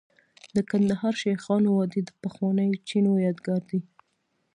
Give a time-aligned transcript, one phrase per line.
[0.55, 3.79] د کندهار شیخانو وادي د پخوانیو چینو یادګار دی